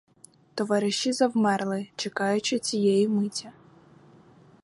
Товариші 0.55 1.11
завмерли, 1.13 1.87
чекаючи 1.95 2.59
цієї 2.59 3.07
миті. 3.07 3.49